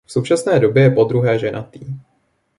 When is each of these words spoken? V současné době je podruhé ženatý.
V 0.05 0.11
současné 0.11 0.59
době 0.59 0.83
je 0.83 0.91
podruhé 0.91 1.39
ženatý. 1.39 1.79